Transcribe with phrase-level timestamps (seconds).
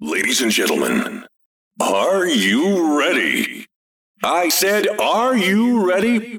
[0.00, 1.24] Ladies and gentlemen,
[1.80, 3.66] are you ready?
[4.22, 6.38] I said, are you ready?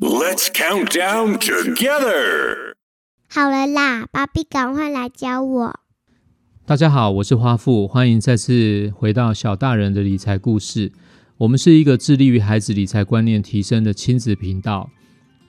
[0.00, 2.72] Let's count down together.
[3.28, 5.80] 好了啦，芭比，赶快来教我。
[6.64, 10.90] 大家好，我是花富，欢迎再次回到小大人的理财故事。
[11.36, 14.88] 我们是一个致力于孩子理财观念提升的亲子频道。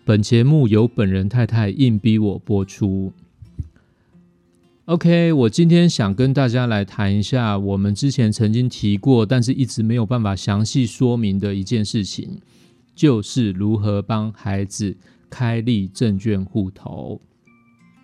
[0.03, 3.13] 本节目由本人太太硬逼我播出。
[4.85, 12.39] OK，我今天想跟大家来谈一下我们之前曾经提过，但是一直没有办法详细说明的一件事情，
[12.93, 14.95] 就是如何帮孩子
[15.27, 17.19] 开立证券户头。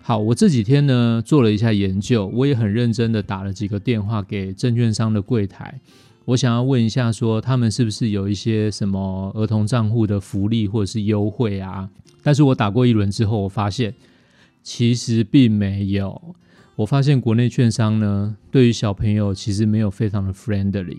[0.01, 5.79] 好，我这几天呢做了一下研究，我也很认真的打了几个电话给证券商的柜台，
[6.25, 11.87] 我想要问一下，说他们是不是有一些什么儿童账户的福利或者是优惠啊？
[12.23, 13.93] 但是我打过一轮之后，我发现
[14.63, 16.35] 其实并没有。
[16.77, 20.97] 我发现国内券商呢，对于小朋友其实没有非常的 friendly，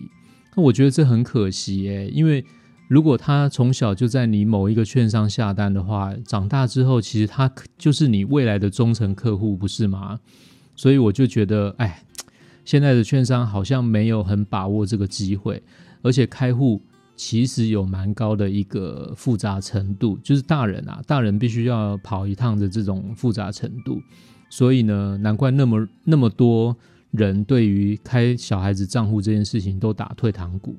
[0.55, 2.45] 那我觉得这很可惜诶，因为
[2.87, 10.19] 如果他从小就在你某一个券商下单的话，长大之后其实他就是你未来的忠诚客户，不是吗？
[10.75, 12.03] 所以我就觉得，哎，
[12.63, 15.61] 现在的券商好像没有很把握这个机会，
[16.01, 16.81] 而且开户
[17.15, 24.01] 其实有蛮高的一个复杂程度，就是大人啊，大人必须要跑一趟的这种复杂程度。
[24.55, 26.77] 所以呢，难怪那么那么多
[27.09, 30.75] 人对于开小孩子账户这件事情都打退堂鼓。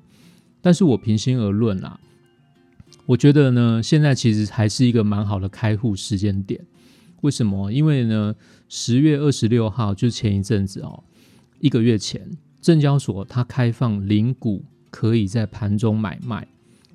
[0.63, 1.99] 但是我平心而论啦，
[3.05, 6.65] 我觉得呢，现在其实还是一个蛮好的开户时间点。
[7.23, 7.73] 为什么？
[7.73, 8.37] 因为呢，
[8.69, 11.03] 十月二十六号就前一阵子哦，
[11.59, 12.31] 一个月前，
[12.61, 16.47] 证交所它开放零股可以在盘中买卖。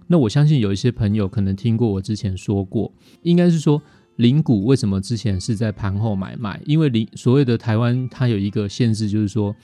[0.07, 3.81] 那我相信有一些朋友可能听过我之前说过，应该是说。
[4.20, 6.59] 零股为什么之前是在盘后买卖？
[6.66, 9.56] 因为零所谓的台湾它有一个限制，就是说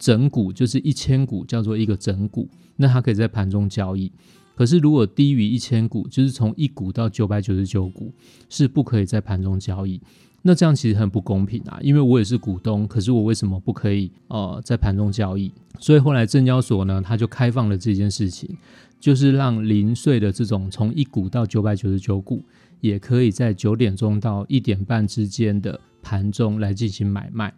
[0.00, 4.10] 整股就是一千股叫做一个整股，那它可以在盘中交易。
[4.56, 8.12] 可是如果低于一千股，就是从一股到九百九十九股，
[8.48, 10.00] 是不可以在盘中交易。
[10.42, 11.78] 那这样其实很不公平啊！
[11.80, 15.52] 因为我也是股东，可是我为什么不可以呃在盘中交易？
[15.78, 18.56] 所以后来证交所呢，它就开放了这件事情，
[18.98, 22.42] 就是让零碎的这种从一股到九百九十九股。
[22.80, 27.52] 也可以在九点钟到一点半之间的盘中来进行买卖，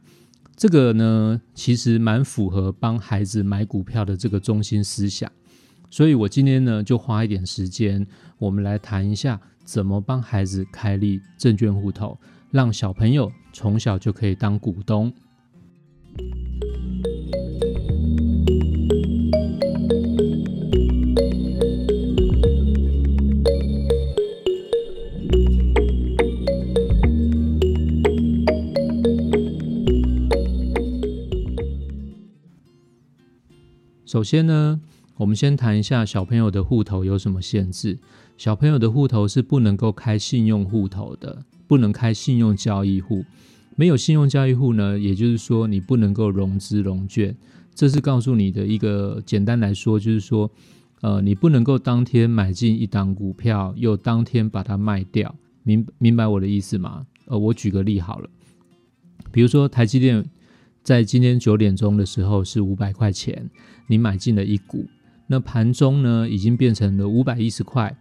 [0.57, 5.31] 这个呢其实蛮符合帮孩子买股票的这个中心思想，
[5.91, 8.07] 所以我今天呢就花一点时间，
[8.39, 12.19] 我们来谈一下怎么帮孩子开立证券户头，
[12.51, 15.13] 让小朋友从小就可以当股东。
[34.13, 34.79] 首先呢，
[35.17, 37.99] 我们先谈一下小朋友的户头有什么限制。
[38.37, 43.25] 小朋友的户头是不能够开信用户头的，不能开信用交易户。
[43.75, 47.35] 没有信用交易户呢，也就是说你不能够融资融券。
[47.75, 50.51] 这是告诉你的一个简单来说，就是说，
[51.01, 55.35] 呃，你不能够当天买进一档股票，又当天把它卖掉。
[55.63, 57.07] 明明白我的意思吗？
[57.29, 58.29] 呃，我举个例好了，
[59.31, 60.23] 比如说台积电。
[60.85, 63.49] 在今天九点钟的时候是五百块钱，
[63.93, 64.87] 你买进了一股，
[65.27, 67.95] 那盘中呢已经变成了五百一十块，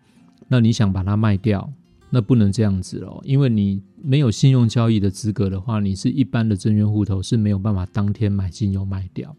[0.48, 1.70] 那你想把它卖掉，
[2.10, 9.36] 那不能这样子喽，因为你没有信用交易的资格的话，你是一般的证券户头是没有办法当天买进又卖掉，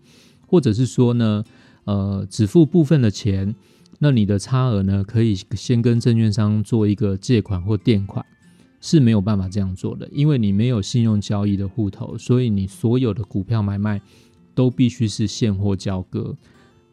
[0.46, 1.42] 或者是说呢，
[1.84, 3.54] 呃，只付部分的钱，
[3.98, 8.22] 那你的差额呢可以先跟证券商做一个借款或垫款。
[8.84, 14.02] 是没有办法这样做的，因为你没有信用交易的户头，所以你所有的股票买卖
[14.54, 16.36] 都必须是现货交割，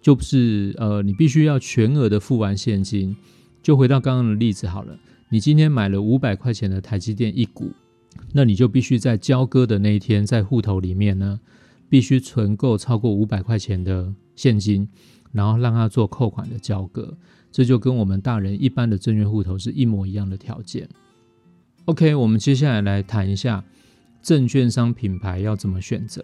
[0.02, 3.16] 就是呃，你必须要全额的付完现金。
[3.62, 4.98] 就回到刚刚的例子好了，
[5.30, 7.72] 你今天买了五百块钱的台积电一股，
[8.34, 11.40] 那你就必须在交割的那一天，在户头里面呢，
[11.90, 14.88] 必须存够超过五百块钱的现金，
[15.34, 17.18] 然后让它做扣款的交割，
[17.52, 20.88] 这就跟我们大人一般的证券户头是一模一样的条件。
[21.86, 23.64] OK，我们接下来来谈一下
[24.24, 26.24] 证券商品牌要怎么选择。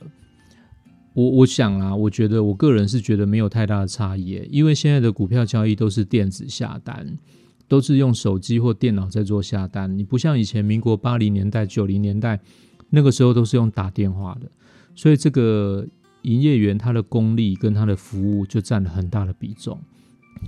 [1.15, 7.17] 我我想啊，我觉得我个人是觉得没有太大的差异，因为现在的股票交易都是电子下单，
[7.69, 9.97] 都是用手机或电脑在做下单。
[9.97, 12.37] 你不像以前民国八零年代、九零年代
[12.89, 14.51] 那个时候都是用打电话的，
[14.93, 15.87] 所以这个
[16.23, 19.79] 营业员他的功力跟他的服务就占了很大的比重。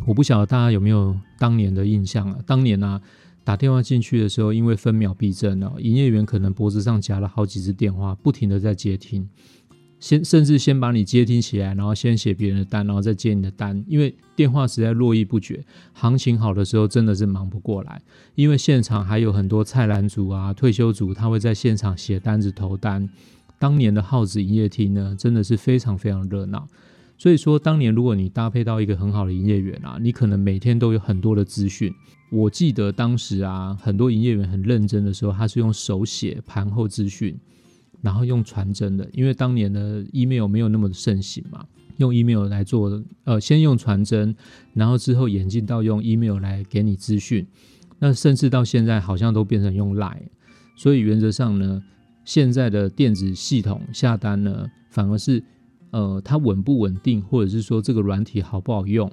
[0.06, 2.40] 我不晓得大家有没有当年的印象啊？
[2.46, 3.02] 当年啊。
[3.44, 9.26] 打电话进去的时候，因为分秒必争哦，营业员可能脖子上夹了好几只电话，不停的在接听。
[10.00, 15.64] 先甚至先把你接听起来，然后先写别人的单，然后再接你的单，因为电话实在络绎不绝。
[15.94, 18.02] 行情好的时候真的是忙不过来，
[18.36, 23.10] 因为现场还有很多菜篮族啊、退休族，他会在现场写单子投单。
[23.60, 26.68] 当年的耗子营业厅呢，真的是非常非常热闹。
[27.18, 31.92] 所以说，当年如果你搭配到一个很好的营业员啊，你可能每天都有很多的资讯。
[32.30, 37.36] 我记得当时啊，很多营业员很认真的时候，他是用手写盘后资讯。
[38.02, 41.66] 然后用传真的，因为当年的 email 没有那么盛行嘛，
[41.98, 44.36] 用 email 来做，呃，先用传真，
[44.74, 47.46] 然后之后演进到用 email 来给你资讯，
[48.00, 50.28] 那甚至到现在好像都变成用 line，
[50.76, 51.82] 所以原则上呢，
[52.24, 55.44] 现在的电子系统下单呢，反而是，
[55.92, 59.12] 呃，它稳不稳定，或者是说这个软体好不好用。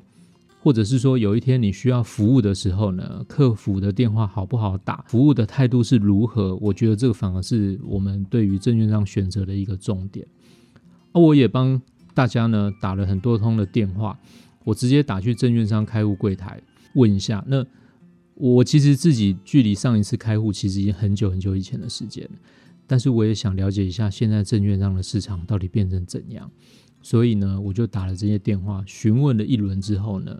[0.64, 6.56] 或者是说，有一天你需要服务的时候呢，客服的电话好不好打，服务的态度是如何？
[6.56, 10.26] 我觉得这个反而是我们对于证券商选择的一个重点。
[11.12, 11.78] 而我也帮
[12.14, 14.18] 大家呢打了很多通的电话，
[14.64, 16.58] 我直接打去证券商开户柜台
[16.94, 17.44] 问一下。
[17.46, 17.62] 那
[18.32, 22.26] 我其实自己距离上一次开户其实已经很久很久以前的时间，
[22.86, 26.50] 但是我也想了解一下现在证券商的市场到底变成怎样。
[27.04, 30.34] 所以呢，我就打了这些电话，询问了一轮之后呢，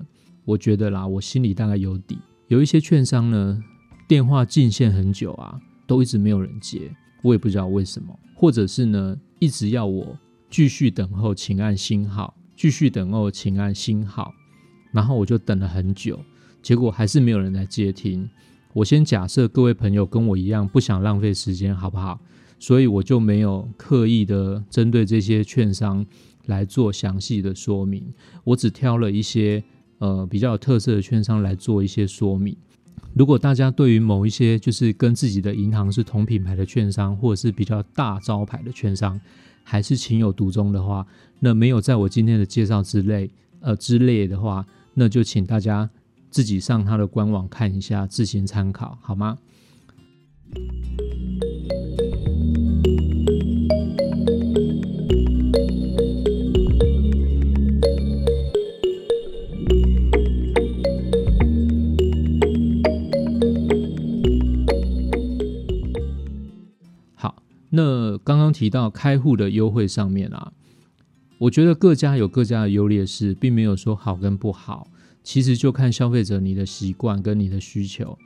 [0.47, 2.17] 我觉得啦，我心里大概有底。
[2.49, 3.63] 有一些券商呢，
[4.09, 6.91] 电话进线很久啊，都一直没有人接，
[7.23, 10.19] 我也不知道为什么，或者是呢，一直要我
[10.49, 14.33] 继续等候，请按星号，继续等候，请按星号，
[14.91, 16.19] 然后我就等了很久，
[16.63, 18.27] 结果还是没有人来接听。
[18.73, 22.19] 我先假设各位朋友跟我一样不想浪费时间，好不好？
[22.59, 26.07] 所以我就没有刻意的针对这些券商。
[26.46, 28.05] 来做详细的说明，
[28.44, 29.62] 我只挑了一些
[29.99, 32.56] 呃比较有特色的券商来做一些说明。
[33.14, 39.20] 如果大家对于某一些就是跟自己的银行是同品牌的券商，或者是比较大招牌的券商，
[39.62, 41.06] 还是情有独钟的话，
[41.38, 43.31] 那没有在我今天的介绍之类
[43.61, 45.88] 呃之类的话，那就请大家
[46.29, 49.38] 自己上他的官网看一下，自行参考好吗？
[67.76, 70.53] 那刚刚提到开户的优惠上面啊，
[71.38, 74.87] 我觉得各家有各家的优劣势，并没有说好跟不好，
[75.25, 78.17] 其实就看消费者你的习惯跟你的需求。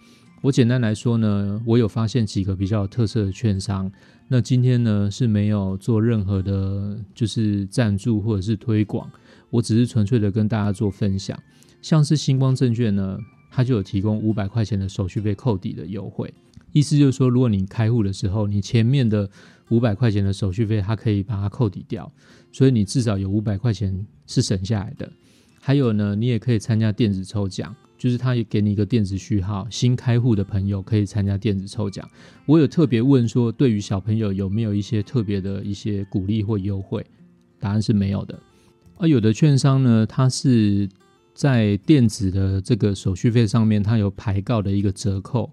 [0.42, 3.90] 我简单来说呢，我有发现几个比较有特色的券商。
[4.28, 9.10] 那今天呢是没有做任何的，就是赞助或者是推广，
[9.48, 11.36] 我只是纯粹的跟大家做分享。
[11.80, 13.18] 像是星光证券呢，
[13.50, 16.34] 它就有提供五百块钱的手续费扣抵的优惠。
[16.72, 19.28] 意思就是说，如果你开户的时候，你前面的
[19.70, 22.10] 五百块钱的手续费，它可以把它扣抵掉，
[22.52, 25.10] 所以你至少有五百块钱是省下来的。
[25.60, 32.08] 还有呢，你也可以参加电子抽奖，就是他也给你一个电子序号，新开户的朋友可以参加电子抽奖。
[32.46, 37.04] 我有特别问说，对于小朋友有没有一些特别的一些鼓励或优惠？
[37.58, 38.38] 答案是没有的。
[38.96, 40.88] 而有的券商呢，它是
[41.34, 45.50] 在电子的这个手续费上面，它有排告的一个折扣。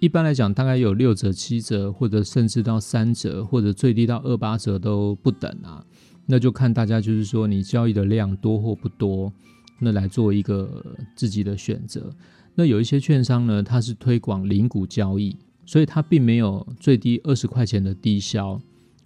[0.00, 5.84] 一般来讲，大概有六折、七折，或者甚至到三折，或者最低到二八折都不等啊。
[6.26, 9.32] 那就看大家就是说你交易的量多或不多，
[9.80, 10.84] 那来做一个
[11.16, 12.10] 自己的选择。
[12.54, 18.60] 那有一些券商呢，它是推广零股交易，所以它并没有最低二十块钱的低消。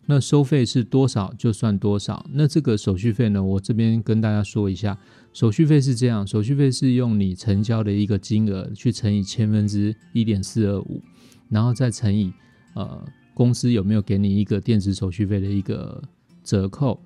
[0.07, 2.27] 那收费是多少就算多少。
[2.33, 4.99] 那这个手续费呢，我这边跟大家说一下。
[5.33, 11.01] 手续费是这样，手续费是用你成交的一个金额去乘以千分之一点四二五，
[11.49, 12.31] 然后再乘以
[12.75, 16.03] 呃公司有没有给你一个电子手续费的一个
[16.45, 17.01] 折扣，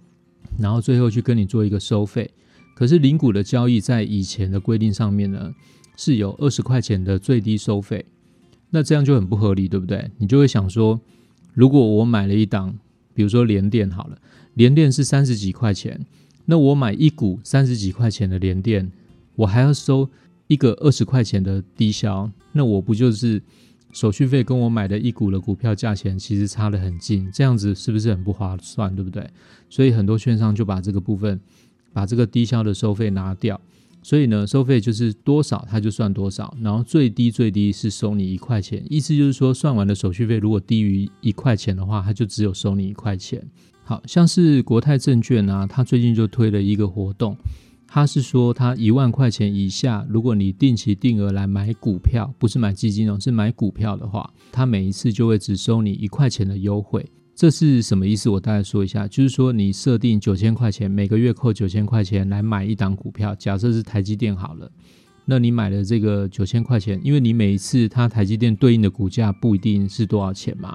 [0.59, 2.29] 然后最后去跟你做一个收费。
[2.75, 5.55] 可是零股的交易在以前的规定上面呢，
[5.97, 8.05] 是有二十块钱的最低收费，
[8.71, 10.11] 那这样就很不合理，对不对？
[10.19, 11.00] 你就会想说，
[11.55, 12.76] 如果我买了一档，
[13.16, 14.18] 比如说联电好了，
[14.54, 15.99] 联电是三十几块钱。
[16.44, 18.92] 那我买一股三十几块钱的联电，
[19.35, 20.08] 我还要收
[20.46, 23.42] 一个二十块钱的低消，那我不就是
[23.92, 29.28] 手续费跟我买的一股的股票价钱其实差得很近，这样子是不是很不划算，对不对？
[29.70, 31.40] 所以很多券商就把这个部分，
[31.92, 33.61] 把这个低消的收费拿掉，
[34.06, 43.44] 所以呢，收费就是多少它就算多少，然后最低最低是收你一块钱，意思就是说算完的手续费如果低于一块钱的话，它就只有收你一块钱。
[43.82, 47.36] 好像是国泰证券啊，他最近就推了一个活动，
[47.88, 57.04] 他是说他一万块钱以下，如果你定期定额来买股票，不是买基金哦，是买股票的话，他每一次就会只收你一块钱的优惠。
[57.37, 58.31] 这是什么意思？
[58.31, 64.71] 我大概说一下，就是说你设定九千块钱，每个月扣九千块钱来买一档股票，假设是台积电好了，
[65.26, 70.75] 那你买了这个九千块钱，因为你每一次它台积电对应的股价不一定是多少钱嘛，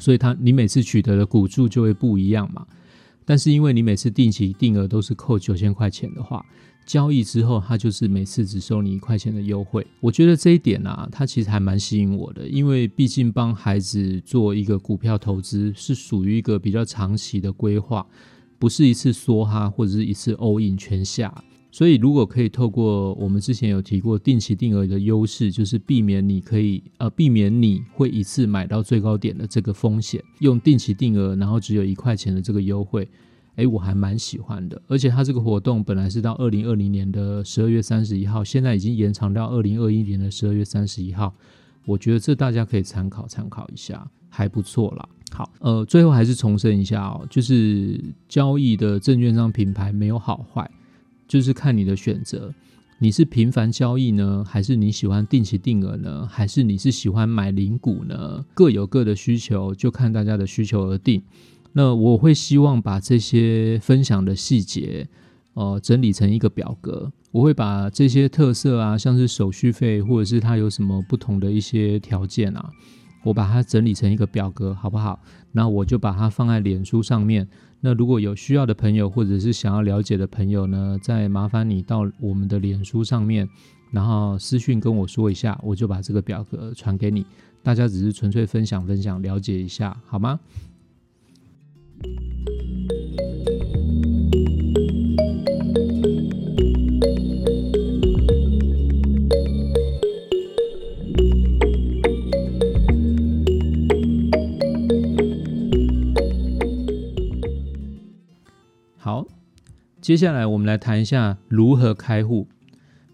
[0.00, 2.66] 所以它你每次取得的股数就会不一样嘛。
[3.24, 6.44] 但是因为你每次定期定额都是扣九千块钱的话，
[6.90, 9.86] 交易之后它就是每次只收你一块钱的优惠。
[10.00, 18.04] 我觉得这一点啊，它其实还蛮吸引我的，因为毕竟帮孩子做一个股票投资是属于一个比较长期的规划，
[18.58, 21.32] 不是一次梭哈或者是一次 all in 全下。
[21.70, 33.08] 所以如果可以透过我们之前有提过定期定额的优势，就是避免你可以呃避免你会一次买到最高点的这个风险，用定期定额，然后只有一块钱的这个优惠。
[33.56, 41.34] 哎，我还蛮喜欢的，而且它这个活动本来是到二零二零年的十二月三十一号，现在已经延长到二零二一年的十二月三十一号。
[41.86, 45.08] 我觉得这大家可以参考参考一下，还不错啦。
[45.32, 50.70] 好，呃，最后还是重申一下哦，就是交易的证券商品牌没有好坏，
[51.26, 52.52] 就是看你的选择。
[52.98, 58.44] 你是频繁交易呢，还是你喜欢定期定额呢，还是你是喜欢买零股呢？
[58.52, 61.22] 各有各的需求，就看大家的需求而定。
[61.72, 65.08] 那我会希望把这些分享的细节，
[65.54, 67.12] 呃，整理成一个表格。
[67.32, 72.70] 我会把这些特色啊，像是手续费，或者是它有什么不同的一些条件啊，
[73.22, 75.20] 我把它整理成一个表格，好不好？
[75.52, 77.46] 那我就把它放在脸书上面。
[77.80, 83.48] 那如果有需要的朋友，或者是想要了解的朋友呢，再麻烦你到我们的脸书上面，
[83.92, 87.24] 然后私讯跟我说一下，我就把这个表格传给你。
[87.62, 90.40] 大家只是纯粹分享分享，了解一下，好吗？
[109.02, 109.26] 好，
[110.00, 112.46] 接下来我们来谈一下如何开户。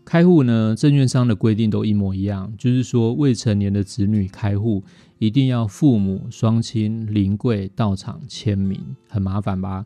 [0.07, 4.85] 开户呢，证券商的规定都一模一样，就是说未成年的子女开户
[5.19, 9.85] 一定要父母双亲临柜到场签名，很麻烦吧？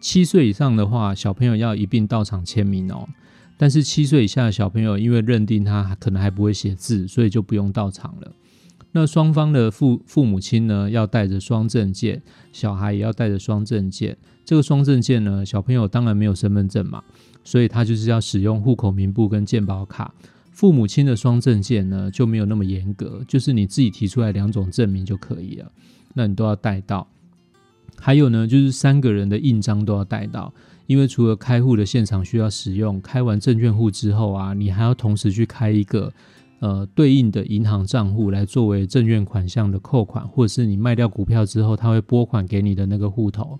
[0.00, 3.08] 七岁以上的话，小朋友要一并到场签名哦。
[3.56, 8.32] 但是七岁以下的小朋友，因为认定他可能还不会写字，所以就不用到场了。
[8.90, 12.20] 那双方的父父母亲呢，要带着双证件，
[12.52, 14.18] 小孩也要带着双证件。
[14.44, 17.04] 这个双证件呢，小朋友当然没有身份证嘛。
[17.42, 20.14] 所以他就是要使用户口名簿跟健保卡，
[20.52, 25.72] 父母亲的双证件呢就没有那么严格，就是你自己提出来两种证明就可以了，
[26.14, 27.08] 那你都要带到。
[27.98, 30.52] 还有呢，就是三个人的印章都要带到，
[30.86, 36.12] 因为除了开户的现场需要使用，开完证券户之后啊，你还要同时去开一个
[36.60, 43.58] 呃对应的银行账户来作为证券款项的扣款，或者是你卖掉股票之后他会拨款给你的那个户头，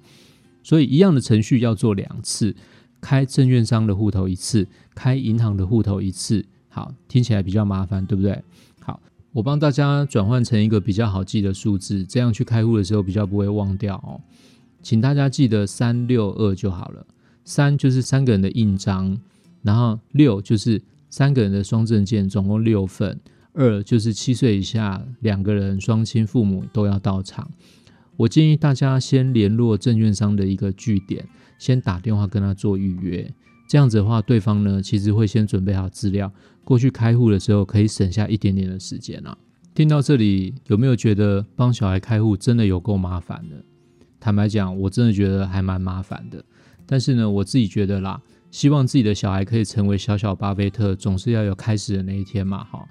[0.63, 2.55] 所以一样的程序要做两次。
[3.01, 8.43] 开证券商的户头一次，开银行的户头一次，好，听起来比较麻烦，对不对？
[8.81, 9.01] 好，
[9.33, 14.21] 我帮大家转换成一个比较好记的数字，这样去开户的时候比较不会忘掉哦。
[14.83, 17.07] 请大家记得三六二就好了，
[17.45, 19.19] 三就是三个人的印章，
[19.63, 23.21] 然后六就是三个人的双证件，总共六份，
[23.53, 27.51] 二就是七岁以下两个人双亲父母都要到场。
[28.21, 31.27] 我建议大家先联络证券商的一个据点。
[31.59, 33.31] 先打电话跟他做预约，
[33.67, 36.31] 这样子的话，对方呢其实会先准备好资料，
[36.63, 39.37] 过去开户的时候可以省下一点点的时间啊。
[39.75, 43.57] 听到这里，有没有觉得帮小孩开户真的有够麻烦的？
[44.19, 46.45] 坦白讲，我真的觉得还蛮麻烦的。
[46.85, 52.87] 但是呢，我自己觉得啦，希望自己的小孩可以成为小小巴菲特，总是要有开始的那一天嘛，哈。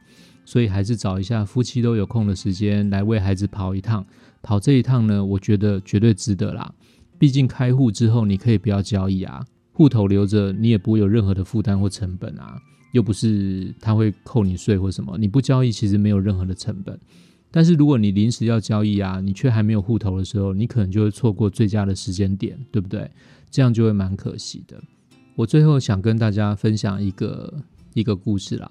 [0.46, 4.04] 所以还是找一下夫妻都有空的时间来为孩子跑一趟，
[4.42, 6.74] 跑这一趟呢，我觉得绝对值得啦。
[7.18, 12.58] 毕竟开户之后，你可以不要交易啊，户头留着，你也不会有任何的负担或成本啊，
[12.94, 16.98] 又不是他会扣你税或什么，你不交易其实没有任何的成本。
[17.52, 23.10] 但是如果你临时要交易啊，你却还没有户头的时候，你可能就会错过最佳的时间点，对不对？
[23.50, 24.80] 这样就会蛮可惜的。
[25.36, 27.54] 我最后想跟大家分享一个
[27.96, 28.70] 一个故事啦。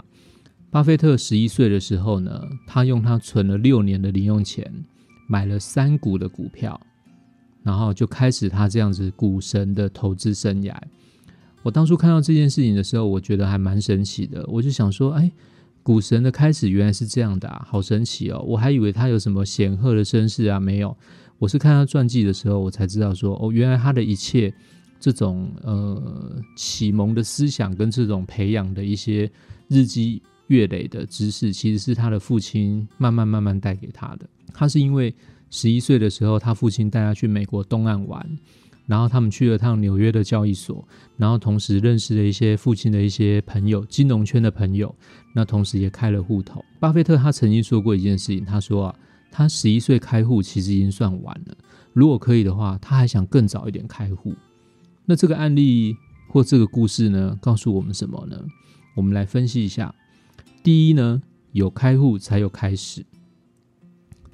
[0.70, 4.72] 巴菲特十一岁的时候呢，他用他存了六年的零用钱，
[5.28, 6.80] 买了三股的股票。
[7.64, 10.74] 然后就开始他这样子股神的投资生涯。
[11.62, 14.42] 我当初看到这件事情的时候，我觉得还蛮神奇的。
[14.48, 15.30] 我就想说，哎，
[15.82, 18.42] 股神的开始原来是这样的啊，好神奇哦！
[18.46, 20.96] 我还以为他有什么显赫的身世啊，没有。
[21.38, 24.54] 我是看他传记的时候，我才知道说，哦，原来他的一切
[24.98, 29.30] 这种呃启蒙的思想跟这种培养的一些
[29.68, 34.28] 日积月累的知识，其实是他的父亲慢慢慢慢带给他的。
[34.52, 35.14] 他是因为。
[35.50, 38.38] 十一岁的时候，他父亲带他去美国东岸玩，
[38.84, 40.86] 然后他们去了趟纽约的交易所，
[41.16, 44.94] 然后同时认识了一些父亲的一些朋友，金融圈的朋友，
[45.34, 46.62] 那同时也开了户头。
[46.78, 48.94] 巴菲特他曾经说过一件事情，他说啊，
[49.32, 51.56] 他十一岁开户其实已经算晚了，
[51.94, 54.34] 如果可以的话，他还想更早一点开户。
[55.06, 55.96] 那这个案例
[56.28, 58.38] 或这个故事呢，告诉我们什么呢？
[58.94, 59.94] 我们来分析一下。
[60.68, 61.22] 第一呢，
[61.52, 63.06] 有开户才有开始。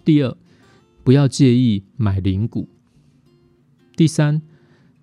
[0.05, 0.37] 第二，
[1.05, 2.69] 不要介意买零股。
[3.95, 4.43] 第三，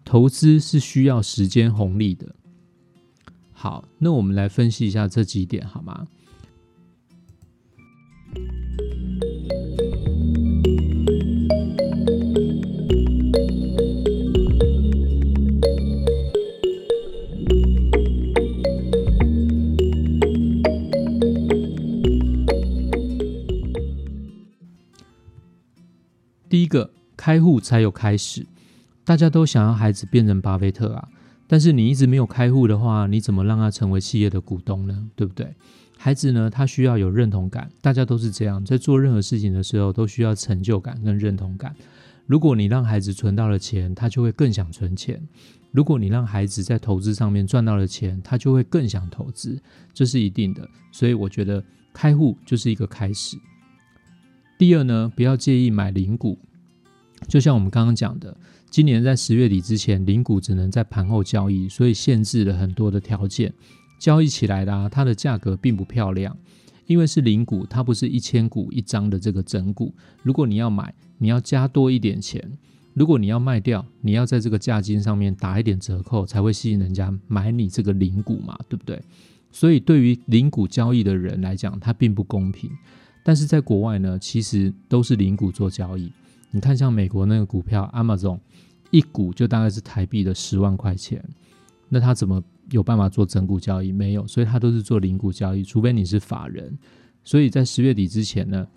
[0.04, 2.36] 投资是需要时间红利的。
[3.54, 6.06] 好，那我们来分析一下这几点好吗？
[26.52, 28.46] 第一个，开户才有开始。
[29.06, 31.08] 大家都想要孩子变成巴菲特啊，
[31.48, 35.08] 但是你一直没有开户的话，你怎么让他成为企业的股东呢？
[35.16, 35.56] 对不对？
[35.98, 37.72] 孩子呢，他需要有认同感。
[37.80, 41.74] 大家都是这样，在做任何事情的时候，都需要成就感跟认同感。
[42.26, 45.16] 如果你让孩子存到了钱，他就会更想存钱；
[45.72, 49.58] 如果你让孩子在投资上面赚到了钱，他就会更想投资，
[49.94, 50.68] 这是一定的。
[50.92, 53.38] 所以我觉得开户就是一个开始。
[54.62, 56.38] 第二呢，不要介意买零股，
[57.28, 58.38] 就像我们刚刚讲的，
[58.70, 63.52] 今年在十月底之前，零股只能在盘后交易，所以限制了很多的条件。
[63.98, 66.38] 交易起来的，它的价格并不漂亮，
[66.86, 69.92] 因为是零股，它不是一千股一张的这个整股。
[70.22, 72.40] 如果你要买，你要加多一点钱；
[72.94, 79.02] 如果你要卖掉，你要在这个价金上面打一点折扣，才会吸引人家买你这个零股嘛，对不对？
[79.52, 82.70] 所以对于零股交易的人来讲，它并不公平。
[83.24, 86.12] 但是在国外呢，其实都是零股做交易。
[86.50, 88.40] 你看，像美国那个股票 Amazon，
[88.90, 91.24] 一股就大概是台币的十万块钱，
[91.88, 93.92] 那他怎么有办法做整股交易？
[93.92, 96.78] 没有，所以他都是做零股交易，除非你是法人。
[97.24, 98.68] 所以在十月底之前呢，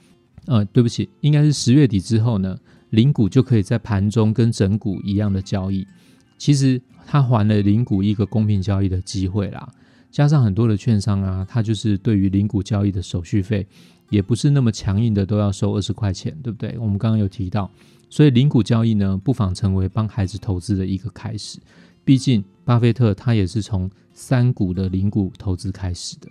[0.46, 2.56] 呃，对不起，应该是十月底之后呢，
[2.90, 5.86] 零股就可以在盘中跟整股一样的交易。
[6.38, 9.68] 其实他还了零股一个公平交易的机会啦，
[10.10, 13.66] 加上很多的券商啊，他就是对于零股交易的手续费。
[14.14, 16.76] 也不是那么强硬的，都要收二十块钱，对不对？
[16.78, 17.68] 我们刚刚有提到，
[18.08, 21.58] 所以零股交易呢，不妨成为帮孩子投资的一个开始。
[22.04, 26.28] 毕竟，巴菲特他也是从三股的零股投资开始的。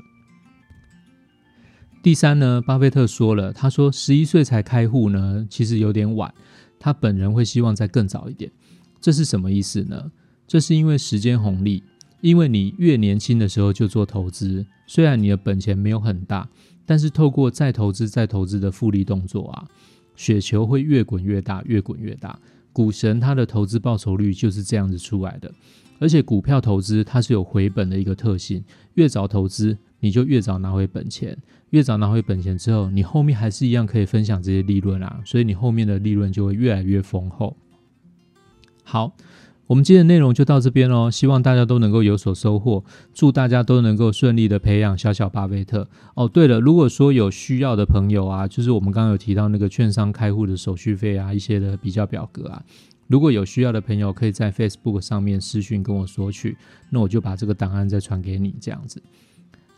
[2.02, 6.34] 第三呢，巴菲特说了，他说十一岁才开户呢，其实有点晚。
[6.80, 8.50] 他本人会希望再更早一点。
[9.02, 10.10] 这是什么意思呢？
[10.48, 11.84] 这是因为时间红利，
[12.22, 16.48] 因为你越年轻的时候就做投资，虽然你的本钱没有很大。
[16.86, 19.68] 但是透过再投资、再投资的复利动作啊，
[20.16, 22.40] 雪球会越滚越大，越滚越大。
[22.72, 25.52] 股神他的投资报酬率就是这样子出来的。
[26.00, 28.64] 而且股票投资它是有回本的一个特性，
[28.96, 31.38] 越早投资你就越早拿回本钱，
[31.70, 37.56] 越早拿回本钱之后，你后面还是一样可以分享这些利润啊，所以你后面的利润就会越来越丰厚。
[38.84, 39.16] 好。
[39.74, 45.90] 我们今天的内容就到这边喽，希望大家都能够有所收获，祝大家都能够顺利的培养小小巴菲特。
[46.14, 52.62] 哦，对了，如果说有需要的朋友啊，就是我们刚刚有提到那个券商开户的手续费啊，一些的比较表格啊，
[53.08, 56.56] 如果有需要的朋友，可以在 Facebook 上面私讯跟我索取，
[56.92, 59.02] 那我就把这个档案再传给你，这样子。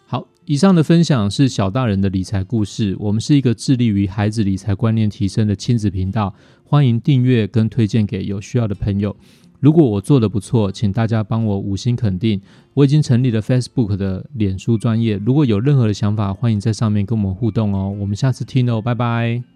[0.07, 9.15] 好，以上的分享是小大人的理财故事，我们是一个致力于孩子理财观念提升的亲子频道，欢迎订阅跟推荐给有需要的朋友。
[9.59, 12.41] 如果我做的不错，请大家帮我五星肯定。
[12.73, 17.95] 我已经成立了 Facebook 的脸书专业，如果有任何的想法，欢迎在上面跟我们互动哦。
[17.99, 19.54] 我们下次听哦，拜拜。